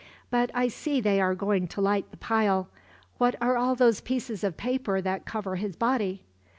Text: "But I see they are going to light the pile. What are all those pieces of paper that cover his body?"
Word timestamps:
"But 0.31 0.49
I 0.55 0.67
see 0.67 0.99
they 0.99 1.21
are 1.21 1.35
going 1.35 1.67
to 1.67 1.79
light 1.79 2.09
the 2.09 2.17
pile. 2.17 2.69
What 3.19 3.35
are 3.39 3.55
all 3.55 3.75
those 3.75 4.01
pieces 4.01 4.43
of 4.43 4.57
paper 4.57 4.99
that 4.99 5.25
cover 5.25 5.57
his 5.57 5.75
body?" 5.75 6.23